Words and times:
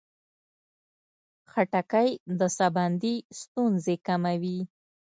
خټکی 1.51 2.09
د 2.39 2.41
ساه 2.57 2.71
بندي 2.75 3.15
ستونزې 3.39 3.95
کموي. 4.07 4.59